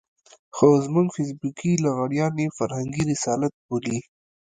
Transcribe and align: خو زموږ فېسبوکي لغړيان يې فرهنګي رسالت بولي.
خو 0.55 0.67
زموږ 0.85 1.07
فېسبوکي 1.15 1.71
لغړيان 1.85 2.33
يې 2.43 2.47
فرهنګي 2.57 3.03
رسالت 3.11 3.53
بولي. 3.67 3.97